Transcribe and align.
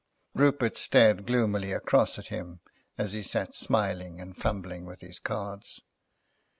Rupert 0.33 0.77
stared 0.77 1.27
gloomily 1.27 1.71
across 1.73 2.17
at 2.17 2.29
him 2.29 2.61
as 2.97 3.13
he 3.13 3.21
sat 3.21 3.53
smiling 3.53 4.19
and 4.19 4.35
fumbling 4.35 4.83
with 4.87 5.01
his 5.01 5.19
cards. 5.19 5.83